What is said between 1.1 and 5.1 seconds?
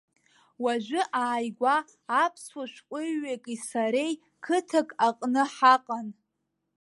ааигәа аԥсуа шәҟәыҩҩки сареи қыҭак